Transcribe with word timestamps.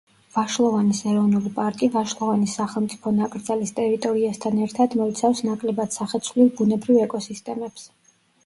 ვაშლოვანის 0.35 1.01
ეროვნული 1.09 1.51
პარკი 1.57 1.89
ვაშლოვანის 1.95 2.55
სახელმწიფო 2.59 3.13
ნაკრძალის 3.19 3.75
ტერიტორიასთან 3.81 4.59
ერთად 4.69 4.97
მოიცავს 5.03 5.45
ნაკლებად 5.51 5.97
სახეცვლილ 5.99 6.51
ბუნებრივ 6.59 7.03
ეკოსისტემებს. 7.05 7.87